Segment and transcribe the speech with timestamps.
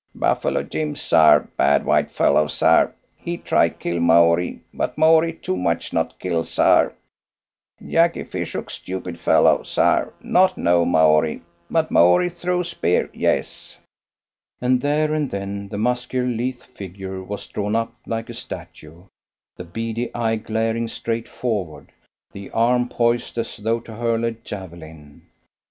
[0.15, 5.93] "Buff'lo Jim, sar, bad white fellow, sar he try kill Maori, but Maori too much
[5.93, 6.93] not kill, sar.
[7.87, 13.77] Jacky Fishook stupid fellow, sar not know Maori but Maori throw spear yes."
[14.59, 19.03] And there and then the muscular lithe figure was drawn up like a statue;
[19.57, 21.91] the beady eye glaring straight forward,
[22.31, 25.21] the arm poised as though to hurl a javelin.